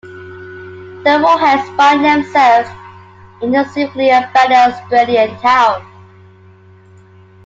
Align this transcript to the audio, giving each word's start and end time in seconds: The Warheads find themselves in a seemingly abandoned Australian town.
The 1.03 1.21
Warheads 1.21 1.69
find 1.77 2.03
themselves 2.03 2.67
in 3.39 3.53
a 3.53 3.63
seemingly 3.69 4.09
abandoned 4.09 4.73
Australian 4.81 5.37
town. 5.41 5.85